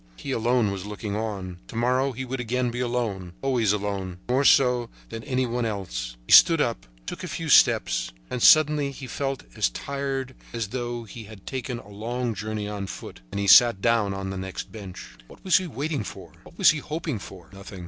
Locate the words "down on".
13.79-14.31